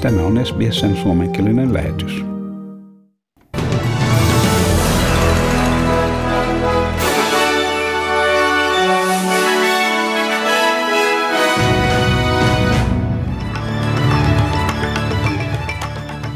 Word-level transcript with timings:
Tämä 0.00 0.22
on 0.22 0.46
SBSn 0.46 0.96
suomenkielinen 0.96 1.74
lähetys. 1.74 2.39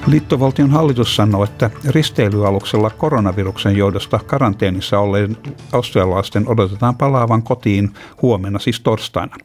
Liittovaltion 0.07 0.71
hallitus 0.71 1.17
sanoo, 1.17 1.45
että 1.45 1.71
risteilyaluksella 1.89 2.91
koronaviruksen 2.91 3.77
johdosta 3.77 4.21
karanteenissa 4.27 4.99
olleiden 4.99 5.37
australialaisten 5.73 6.49
odotetaan 6.49 6.97
palaavan 6.97 7.43
kotiin 7.43 7.91
huomenna, 8.23 8.59
siis 8.59 8.81
torstaina. 8.81 9.37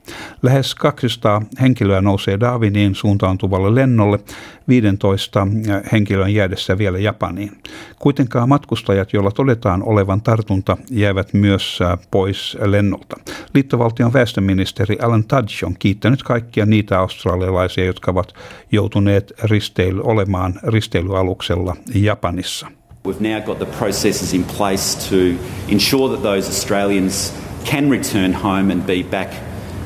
Lähes 0.43 0.75
200 0.75 1.41
henkilöä 1.61 2.01
nousee 2.01 2.39
Daviniin 2.39 2.95
suuntautuvalle 2.95 3.75
lennolle 3.75 4.19
15 4.67 5.47
henkilön 5.91 6.33
jäädessä 6.33 6.77
vielä 6.77 6.99
Japaniin. 6.99 7.51
Kuitenkaan 7.99 8.49
matkustajat, 8.49 9.13
joilla 9.13 9.31
todetaan 9.31 9.83
olevan 9.83 10.21
tartunta, 10.21 10.77
jäävät 10.91 11.33
myös 11.33 11.79
pois 12.11 12.57
lennolta. 12.65 13.15
Liittovaltion 13.53 14.13
väestöministeri 14.13 14.97
Alan 15.01 15.23
Tudge 15.23 15.65
on 15.65 15.75
kiittänyt 15.79 16.23
kaikkia 16.23 16.65
niitä 16.65 16.99
australialaisia, 16.99 17.85
jotka 17.85 18.11
ovat 18.11 18.33
joutuneet 18.71 19.33
risteily 19.43 20.01
olemaan 20.03 20.48
risteilyaluksella 20.63 21.75
Japanissa. 21.93 22.67
We've 23.05 23.21
now 23.21 23.45
got 23.45 23.59
the 23.59 23.65
processes 23.65 24.33
in 24.33 24.43
place 24.43 25.09
to 25.09 25.37
ensure 25.67 26.09
that 26.09 26.21
those 26.21 26.49
Australians 26.49 27.33
can 27.65 27.89
return 27.89 28.33
home 28.33 28.71
and 28.71 28.85
be 28.85 29.03
back 29.03 29.33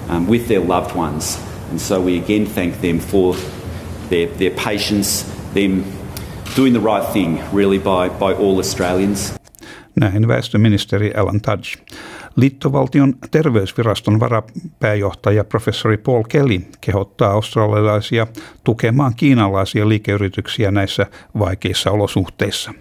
um, 0.09 0.27
with 0.27 0.47
their 0.47 0.61
loved 0.67 0.95
ones. 0.95 1.39
And 1.71 1.81
so 1.81 2.01
we 2.01 2.17
again 2.17 2.45
thank 2.45 2.81
them 2.81 2.99
for 2.99 3.35
their, 4.09 4.27
their 4.27 4.51
patience, 4.51 5.25
them 5.53 5.83
doing 6.55 6.73
the 6.73 6.79
right 6.79 7.13
thing 7.13 7.41
really 7.51 7.79
by, 7.79 8.09
by 8.09 8.33
all 8.33 8.59
Australians. 8.59 9.33
Näin 9.95 10.27
väestöministeri 10.27 11.13
Alan 11.15 11.41
Tudge. 11.41 11.77
Liittovaltion 12.35 13.13
terveysviraston 13.31 14.19
varapääjohtaja 14.19 15.43
professori 15.43 15.97
Paul 15.97 16.23
Kelly 16.23 16.61
kehottaa 16.81 17.31
australialaisia 17.31 18.27
tukemaan 18.63 19.15
kiinalaisia 19.15 19.89
liikeyrityksiä 19.89 20.71
näissä 20.71 21.05
vaikeissa 21.39 21.91
olosuhteissa. 21.91 22.73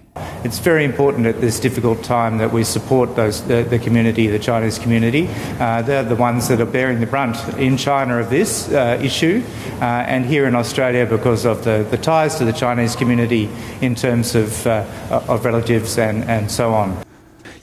It's 0.44 0.64
very 0.64 0.84
important 0.84 1.26
at 1.26 1.40
this 1.40 1.62
difficult 1.62 2.02
time 2.02 2.38
that 2.38 2.52
we 2.52 2.64
support 2.64 3.14
those, 3.14 3.44
the, 3.44 3.64
the 3.64 3.78
community, 3.78 4.28
the 4.28 4.38
Chinese 4.38 4.82
community. 4.82 5.22
Uh, 5.22 5.86
they're 5.86 6.04
the 6.04 6.22
ones 6.22 6.48
that 6.48 6.60
are 6.60 6.70
bearing 6.70 6.98
the 6.98 7.06
brunt 7.06 7.36
in 7.58 7.76
China 7.76 8.20
of 8.20 8.28
this 8.28 8.68
uh, 8.68 9.04
issue, 9.04 9.42
uh, 9.80 9.84
and 9.84 10.26
here 10.26 10.48
in 10.48 10.54
Australia 10.54 11.06
because 11.06 11.48
of 11.48 11.62
the, 11.64 11.86
the 11.90 11.96
ties 11.96 12.38
to 12.38 12.44
the 12.44 12.52
Chinese 12.52 12.96
community 12.96 13.48
in 13.80 13.94
terms 13.94 14.34
of, 14.34 14.66
uh, 14.66 14.84
of 15.28 15.44
relatives 15.44 15.98
and, 15.98 16.24
and 16.28 16.50
so 16.50 16.74
on. 16.74 17.01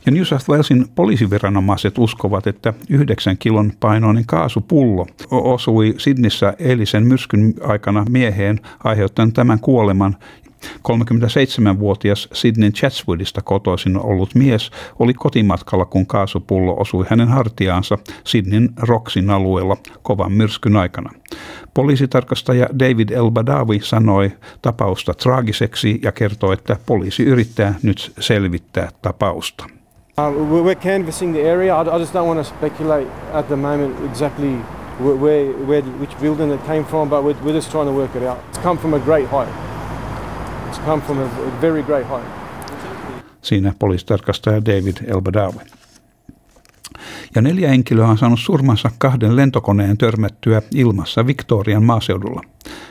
Ja 0.10 0.14
New 0.14 0.24
South 0.24 0.50
Walesin 0.50 0.86
poliisiviranomaiset 0.96 1.98
uskovat, 1.98 2.48
että 2.48 2.74
yhdeksän 2.90 3.38
kilon 3.38 3.72
painoinen 3.80 4.26
kaasupullo 4.26 5.08
osui 5.32 5.96
Sydnissä 5.98 6.54
eilisen 6.60 7.08
myrskyn 7.08 7.54
aikana 7.64 8.06
mieheen 8.10 8.60
aiheuttaen 8.84 9.34
tämän 9.34 9.60
kuoleman 9.60 10.16
37-vuotias 10.66 12.30
Sydney 12.34 12.72
Chatswoodista 12.72 13.42
kotoisin 13.42 13.98
ollut 13.98 14.36
mies 14.36 14.72
oli 15.00 15.14
kotimatkalla, 15.14 15.86
kun 15.86 16.06
kaasupullo 16.06 16.76
osui 16.80 17.06
hänen 17.10 17.28
hartiaansa 17.28 17.98
Sydneyn 18.24 18.70
Roxin 18.78 19.30
alueella 19.30 19.78
kovan 20.02 20.32
myrskyn 20.32 20.76
aikana. 20.76 21.10
Poliisitarkastaja 21.74 22.68
David 22.80 23.10
El 23.10 23.32
Badawi 23.32 23.80
sanoi 23.84 24.32
tapausta 24.62 25.14
traagiseksi 25.14 26.00
ja 26.04 26.12
kertoi, 26.12 26.54
että 26.54 26.78
poliisi 26.86 27.24
yrittää 27.24 27.74
nyt 27.84 28.12
selvittää 28.20 28.90
tapausta. 29.02 29.79
Uh, 30.20 30.32
we're 30.66 30.76
canvassing 30.76 31.32
the 31.32 31.40
area. 31.40 31.74
I, 31.74 31.98
just 31.98 32.12
don't 32.12 32.28
want 32.28 32.46
to 32.46 32.54
speculate 32.58 33.08
at 33.32 33.48
the 33.48 33.56
moment 33.56 33.96
exactly 34.12 34.54
where, 35.00 35.46
where, 35.70 35.82
which 35.82 36.20
building 36.20 36.52
it 36.52 36.62
came 36.66 36.84
from, 36.84 37.10
but 37.10 37.24
we're, 37.24 37.42
we're 37.44 37.54
just 37.54 37.72
trying 37.72 37.86
to 37.86 37.94
work 37.94 38.14
it 38.16 38.24
out. 38.24 38.38
It's 38.50 38.58
come 38.58 38.78
from 38.78 38.94
a 38.94 39.00
great 39.00 39.28
height. 39.30 39.54
It's 40.70 40.80
come 40.80 41.02
from 41.02 41.20
a 41.20 41.28
very 41.62 41.84
great 41.84 42.08
height. 42.08 42.28
Siinä 43.42 43.74
poliisitarkastaja 43.80 44.66
David 44.66 44.98
Elbadawi. 45.08 45.64
Ja 47.36 47.42
neljä 47.42 47.70
henkilöä 47.70 48.08
on 48.08 48.18
saanut 48.18 48.40
surmansa 48.40 48.92
kahden 48.98 49.36
lentokoneen 49.36 49.98
törmättyä 49.98 50.62
ilmassa 50.76 51.28
Victorian 51.28 51.84
maaseudulla. 51.84 52.42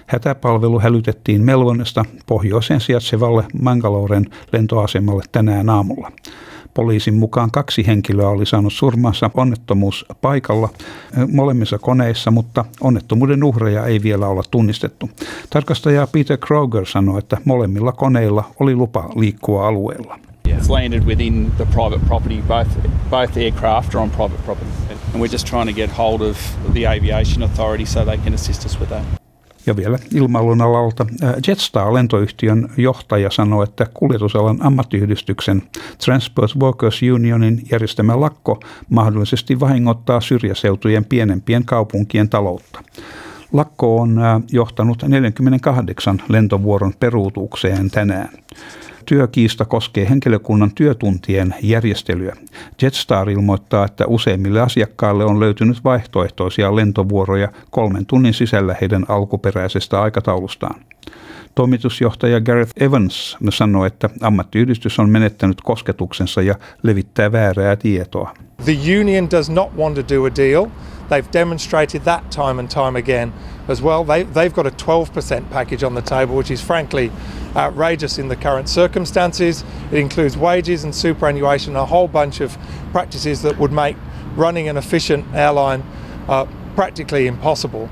Hätäpalvelu 0.07 0.81
hälytettiin 0.81 1.43
Melvonesta 1.43 2.05
pohjoiseen 2.27 2.81
sijaitsevalle 2.81 3.45
Mangaloren 3.63 4.27
lentoasemalle 4.53 5.23
tänään 5.33 5.71
aamulla. 5.71 6.13
Poliisin 6.75 7.15
mukaan 7.15 7.51
kaksi 7.51 7.87
henkilöä 7.87 8.29
oli 8.29 8.47
saanut 8.47 8.73
surmansa 8.73 9.31
onnettomuuspaikalla 9.35 10.69
molemmissa 11.33 11.79
koneissa, 11.79 12.31
mutta 12.31 12.65
onnettomuuden 12.81 13.45
uhreja 13.45 13.87
ei 13.87 14.03
vielä 14.03 14.29
olla 14.29 14.43
tunnistettu. 14.51 15.11
Tarkastaja 15.51 16.07
Peter 16.07 16.37
Kroger 16.37 16.87
sanoi, 16.87 17.19
että 17.19 17.37
molemmilla 17.45 17.93
koneilla 17.93 18.45
oli 18.61 18.75
lupa 18.75 19.11
liikkua 19.17 19.69
alueella. 19.69 20.19
It's 20.49 20.71
landed 20.71 21.05
within 21.05 21.53
the 21.57 21.67
private 21.67 22.07
property. 22.07 22.43
Both 22.49 22.71
both 23.11 23.39
aircraft 23.39 23.95
are 23.95 24.03
on 24.03 24.11
private 24.11 24.43
property, 24.45 24.71
and 24.91 25.23
we're 25.23 25.33
just 25.33 25.47
trying 25.47 25.69
to 25.69 25.73
get 25.73 25.91
hold 25.99 26.21
of 26.21 26.37
the 26.73 26.87
aviation 26.87 27.43
authority 27.43 27.87
so 27.87 28.05
they 28.05 28.19
can 28.19 28.35
assist 28.35 28.67
us 28.67 28.81
with 28.81 28.91
that. 28.91 29.28
Ja 29.69 29.77
vielä 29.77 29.99
ilmailun 30.15 30.61
alalta 30.61 31.07
Jetstar-lentoyhtiön 31.47 32.69
johtaja 32.77 33.31
sanoi, 33.31 33.65
että 33.65 33.87
kuljetusalan 33.95 34.59
ammattiyhdistyksen 34.61 35.63
Transport 36.05 36.57
Workers 36.61 37.01
Unionin 37.15 37.63
järjestämä 37.71 38.21
lakko 38.21 38.61
mahdollisesti 38.91 39.61
vahingoittaa 39.61 40.21
syrjäseutujen 40.21 41.05
pienempien 41.05 41.65
kaupunkien 41.65 42.29
taloutta. 42.29 42.83
Lakko 43.53 43.97
on 43.97 44.21
johtanut 44.53 45.03
48 45.03 46.23
lentovuoron 46.29 46.95
peruutukseen 47.01 47.91
tänään 47.91 48.29
työkiista 49.09 49.65
koskee 49.65 50.09
henkilökunnan 50.09 50.71
työtuntien 50.75 51.55
järjestelyä. 51.63 52.37
Jetstar 52.83 53.31
ilmoittaa, 53.31 53.85
että 53.85 54.07
useimmille 54.07 54.61
asiakkaille 54.61 55.25
on 55.25 55.41
löytynyt 55.41 55.85
vaihtoehtoisia 55.85 56.77
lentovuoroja 56.77 57.49
kolmen 57.71 58.07
tunnin 58.07 58.35
sisällä 58.35 58.77
heidän 58.81 59.05
alkuperäisestä 59.09 60.03
aikataulustaan. 60.03 60.81
Toimitusjohtaja 61.55 62.41
Gareth 62.41 62.83
Evans 62.83 63.37
sanoi, 63.51 63.87
että 63.87 64.11
ammattiyhdistys 64.21 64.99
on 64.99 65.11
menettänyt 65.11 65.61
kosketuksensa 65.61 66.43
ja 66.43 66.55
levittää 66.83 67.33
väärää 67.33 67.77
tietoa. 67.77 68.35
The 68.65 69.01
union 69.01 69.31
does 69.31 69.51
not 69.51 69.69
want 69.77 69.95
to 69.95 70.15
do 70.15 70.25
a 70.25 70.31
deal. 70.37 70.67
They've 71.09 71.31
demonstrated 71.31 72.05
that 72.05 72.31
time 72.31 72.59
and 72.59 72.71
time 72.71 72.97
again 72.97 73.33
as 73.69 73.81
well. 73.83 74.05
They, 74.05 74.25
they've 74.25 74.53
got 74.53 74.67
a 74.67 74.71
12% 74.71 75.51
package 75.51 75.83
on 75.83 75.95
the 75.95 76.03
table, 76.03 76.37
which 76.37 76.51
is 76.51 76.61
frankly 76.61 77.11
outrageous 77.57 78.19
in 78.19 78.29
the 78.29 78.37
current 78.37 78.69
circumstances. 78.69 79.65
It 79.93 79.99
includes 79.99 80.37
wages 80.37 80.85
and 80.85 80.95
superannuation, 80.95 81.77
a 81.77 81.87
whole 81.87 82.09
bunch 82.09 82.41
of 82.41 82.59
practices 82.93 83.43
that 83.43 83.59
would 83.59 83.73
make 83.73 83.97
running 84.37 84.69
an 84.69 84.77
efficient 84.77 85.25
airline 85.35 85.83
uh, 86.29 86.47
practically 86.75 87.27
impossible. 87.27 87.89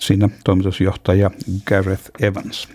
Siinä 0.00 0.28
toimitusjohtaja 0.44 1.30
Gareth 1.66 2.10
Evans. 2.20 2.68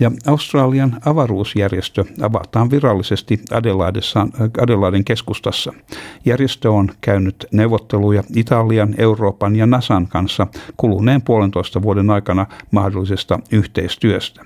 Ja 0.00 0.10
Australian 0.26 1.00
avaruusjärjestö 1.06 2.04
avataan 2.22 2.70
virallisesti 2.70 3.40
Adelaiden 4.60 5.04
keskustassa. 5.04 5.72
Järjestö 6.24 6.70
on 6.70 6.90
käynyt 7.00 7.46
neuvotteluja 7.52 8.22
Italian, 8.36 8.94
Euroopan 8.98 9.56
ja 9.56 9.66
NASAn 9.66 10.06
kanssa 10.06 10.46
kuluneen 10.76 11.22
puolentoista 11.22 11.82
vuoden 11.82 12.10
aikana 12.10 12.46
mahdollisesta 12.70 13.38
yhteistyöstä. 13.52 14.42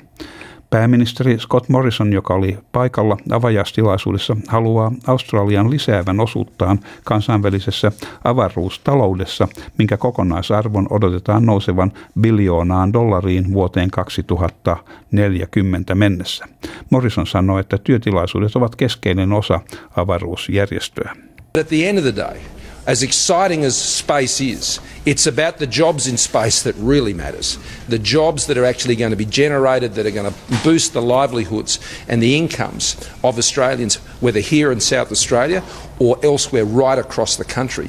Pääministeri 0.70 1.38
Scott 1.38 1.68
Morrison, 1.68 2.12
joka 2.12 2.34
oli 2.34 2.58
paikalla 2.72 3.16
avajastilaisuudessa, 3.30 4.36
haluaa 4.48 4.92
Australian 5.06 5.70
lisäävän 5.70 6.20
osuuttaan 6.20 6.80
kansainvälisessä 7.04 7.92
avaruustaloudessa, 8.24 9.48
minkä 9.78 9.96
kokonaisarvon 9.96 10.86
odotetaan 10.90 11.46
nousevan 11.46 11.92
biljoonaan 12.20 12.92
dollariin 12.92 13.52
vuoteen 13.52 13.90
2040 13.90 15.94
mennessä. 15.94 16.48
Morrison 16.90 17.26
sanoi, 17.26 17.60
että 17.60 17.78
työtilaisuudet 17.78 18.56
ovat 18.56 18.76
keskeinen 18.76 19.32
osa 19.32 19.60
avaruusjärjestöä. 19.96 21.16
At 21.60 21.68
the 21.68 21.88
end 21.88 21.98
of 21.98 22.04
the 22.04 22.16
day, 22.16 22.36
as 22.86 23.02
exciting 23.02 23.64
as 23.64 23.76
space 23.76 24.40
is, 24.40 24.80
it's 25.04 25.26
about 25.26 25.58
the 25.58 25.66
jobs 25.66 26.06
in 26.06 26.16
space 26.16 26.62
that 26.62 26.74
really 26.78 27.14
matters. 27.14 27.58
The 27.88 27.98
jobs 27.98 28.46
that 28.46 28.56
are 28.56 28.64
actually 28.64 28.96
going 28.96 29.10
to 29.10 29.16
be 29.16 29.24
generated, 29.24 29.94
that 29.94 30.06
are 30.06 30.10
going 30.10 30.32
to 30.32 30.38
boost 30.64 30.92
the 30.92 31.02
livelihoods 31.02 31.80
and 32.08 32.22
the 32.22 32.36
incomes 32.36 32.96
of 33.22 33.38
Australians, 33.38 33.96
whether 34.20 34.40
here 34.40 34.72
in 34.72 34.80
South 34.80 35.10
Australia 35.12 35.62
or 35.98 36.18
elsewhere 36.22 36.64
right 36.64 36.98
across 36.98 37.36
the 37.36 37.44
country. 37.54 37.88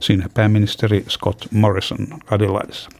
Siinä 0.00 0.28
pääministeri 0.34 1.04
Scott 1.08 1.46
Morrison 1.52 2.06
Adelaidessa. 2.30 2.90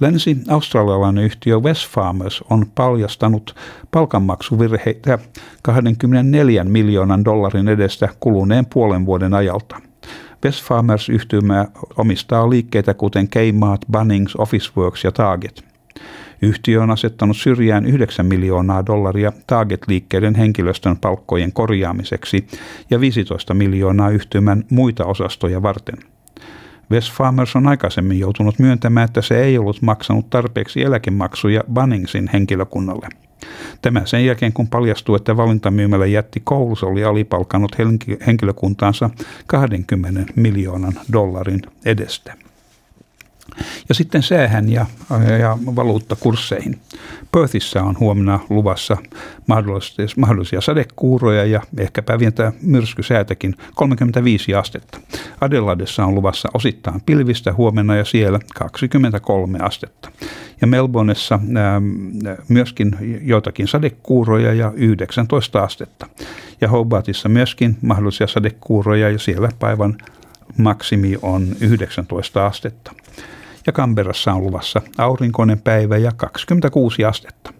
Länsi-australialainen 0.00 1.24
yhtiö 1.24 1.58
West 1.58 1.88
Farmers 1.88 2.44
on 2.50 2.70
paljastanut 2.74 3.54
palkanmaksuvirheitä 3.90 5.18
24 5.62 6.64
miljoonan 6.64 7.24
dollarin 7.24 7.68
edestä 7.68 8.08
kuluneen 8.20 8.66
puolen 8.66 9.06
vuoden 9.06 9.34
ajalta. 9.34 9.89
West 10.44 10.64
Farmers 10.64 11.08
yhtymä 11.08 11.66
omistaa 11.96 12.50
liikkeitä 12.50 12.94
kuten 12.94 13.28
Kmart, 13.28 13.80
Bunnings, 13.92 14.36
Officeworks 14.36 15.04
ja 15.04 15.12
Target. 15.12 15.64
Yhtiö 16.42 16.82
on 16.82 16.90
asettanut 16.90 17.36
syrjään 17.36 17.86
9 17.86 18.26
miljoonaa 18.26 18.86
dollaria 18.86 19.32
Target-liikkeiden 19.46 20.34
henkilöstön 20.34 20.96
palkkojen 20.96 21.52
korjaamiseksi 21.52 22.46
ja 22.90 23.00
15 23.00 23.54
miljoonaa 23.54 24.10
yhtymän 24.10 24.64
muita 24.70 25.04
osastoja 25.04 25.62
varten. 25.62 25.96
West 26.90 27.12
Farmers 27.12 27.56
on 27.56 27.66
aikaisemmin 27.66 28.18
joutunut 28.18 28.58
myöntämään, 28.58 29.04
että 29.04 29.22
se 29.22 29.42
ei 29.42 29.58
ollut 29.58 29.82
maksanut 29.82 30.30
tarpeeksi 30.30 30.82
eläkemaksuja 30.82 31.64
Bunningsin 31.72 32.30
henkilökunnalle. 32.32 33.08
Tämä 33.82 34.06
sen 34.06 34.26
jälkeen, 34.26 34.52
kun 34.52 34.68
paljastui, 34.68 35.16
että 35.16 35.36
valintamyymälä 35.36 36.06
jätti 36.06 36.40
koulussa 36.44 36.86
oli 36.86 37.04
alipalkannut 37.04 37.76
henkilökuntaansa 38.26 39.10
20 39.46 40.32
miljoonan 40.36 40.92
dollarin 41.12 41.62
edestä. 41.84 42.34
Ja 43.90 43.94
sitten 43.94 44.22
säähän 44.22 44.68
ja, 44.68 44.86
ja 45.40 45.58
valuuttakursseihin. 45.76 46.80
Perthissä 47.32 47.82
on 47.82 47.96
huomenna 48.00 48.40
luvassa 48.50 48.96
mahdollisia 50.16 50.60
sadekuuroja 50.60 51.44
ja 51.44 51.62
ehkäpä 51.78 52.18
vientä 52.18 52.52
myrskysäätäkin 52.62 53.54
35 53.74 54.54
astetta. 54.54 55.00
Adelaidessa 55.40 56.04
on 56.04 56.14
luvassa 56.14 56.48
osittain 56.54 57.00
pilvistä 57.06 57.52
huomenna 57.52 57.96
ja 57.96 58.04
siellä 58.04 58.40
23 58.54 59.58
astetta. 59.62 60.10
Ja 60.60 60.66
Melbourneessa 60.66 61.40
ää, 61.56 61.82
myöskin 62.48 62.96
joitakin 63.22 63.68
sadekuuroja 63.68 64.54
ja 64.54 64.72
19 64.76 65.62
astetta. 65.62 66.06
Ja 66.60 66.68
Hobartissa 66.68 67.28
myöskin 67.28 67.76
mahdollisia 67.82 68.26
sadekuuroja 68.26 69.10
ja 69.10 69.18
siellä 69.18 69.48
päivän 69.58 69.98
maksimi 70.56 71.16
on 71.22 71.46
19 71.60 72.46
astetta 72.46 72.92
ja 73.66 73.72
Kamberassa 73.72 74.32
on 74.32 74.42
luvassa 74.42 74.82
aurinkoinen 74.98 75.60
päivä 75.60 75.96
ja 75.96 76.12
26 76.16 77.04
astetta. 77.04 77.52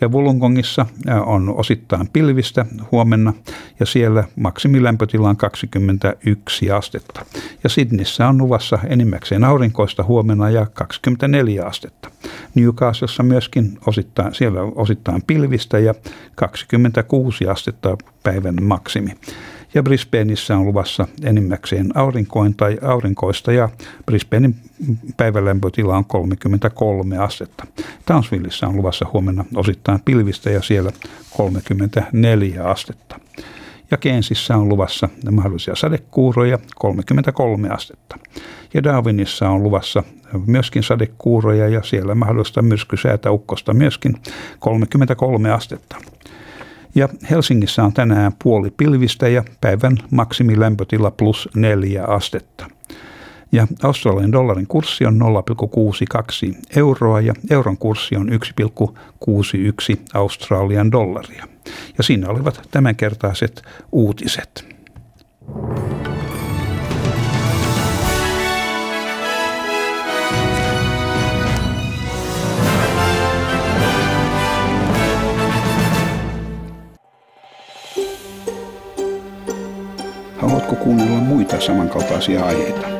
Ja 0.00 0.08
Wollongongissa 0.08 0.86
on 1.26 1.54
osittain 1.56 2.08
pilvistä 2.12 2.66
huomenna 2.92 3.32
ja 3.80 3.86
siellä 3.86 4.24
maksimilämpötila 4.36 5.28
on 5.28 5.36
21 5.36 6.70
astetta. 6.70 7.26
Ja 7.64 7.70
Sydneyssä 7.70 8.28
on 8.28 8.38
luvassa 8.38 8.78
enimmäkseen 8.88 9.44
aurinkoista 9.44 10.02
huomenna 10.02 10.50
ja 10.50 10.66
24 10.66 11.64
astetta. 11.64 12.10
Newcastlessa 12.54 13.22
myöskin 13.22 13.78
osittain, 13.86 14.34
siellä 14.34 14.60
osittain 14.62 15.22
pilvistä 15.26 15.78
ja 15.78 15.94
26 16.34 17.48
astetta 17.48 17.96
päivän 18.22 18.56
maksimi 18.62 19.10
ja 19.74 19.82
Brisbaneissa 19.82 20.56
on 20.56 20.66
luvassa 20.66 21.08
enimmäkseen 21.22 21.92
tai 22.56 22.78
aurinkoista 22.82 23.52
ja 23.52 23.68
Brisbanein 24.06 24.56
päivälämpötila 25.16 25.96
on 25.96 26.04
33 26.04 27.18
astetta. 27.18 27.66
Townsvilleissa 28.06 28.66
on 28.66 28.76
luvassa 28.76 29.06
huomenna 29.12 29.44
osittain 29.54 30.00
pilvistä 30.04 30.50
ja 30.50 30.62
siellä 30.62 30.90
34 31.36 32.64
astetta. 32.64 33.20
Ja 33.90 33.96
Keensissä 33.96 34.56
on 34.56 34.68
luvassa 34.68 35.08
mahdollisia 35.30 35.76
sadekuuroja 35.76 36.58
33 36.74 37.68
astetta. 37.68 38.18
Ja 38.74 38.82
Darwinissa 38.82 39.48
on 39.48 39.62
luvassa 39.62 40.02
myöskin 40.46 40.82
sadekuuroja 40.82 41.68
ja 41.68 41.82
siellä 41.82 42.14
mahdollista 42.14 42.62
myrskysäätä 42.62 43.30
ukkosta 43.30 43.74
myöskin 43.74 44.16
33 44.58 45.50
astetta. 45.50 45.96
Ja 46.94 47.08
Helsingissä 47.30 47.84
on 47.84 47.92
tänään 47.92 48.32
puoli 48.42 48.70
pilvistä 48.70 49.28
ja 49.28 49.44
päivän 49.60 49.98
maksimilämpötila 50.10 51.10
plus 51.10 51.48
neljä 51.54 52.04
astetta. 52.04 52.66
Ja 53.52 53.66
Australian 53.82 54.32
dollarin 54.32 54.66
kurssi 54.66 55.06
on 55.06 55.20
0,62 55.20 56.56
euroa 56.76 57.20
ja 57.20 57.34
euron 57.50 57.78
kurssi 57.78 58.16
on 58.16 58.28
1,61 58.28 60.00
Australian 60.14 60.92
dollaria. 60.92 61.44
Ja 61.98 62.04
siinä 62.04 62.28
olivat 62.28 62.68
tämänkertaiset 62.70 63.62
uutiset. 63.92 64.66
Haluatko 80.36 80.76
kuunnella 80.76 81.18
muita 81.18 81.60
samankaltaisia 81.60 82.44
aiheita? 82.44 82.99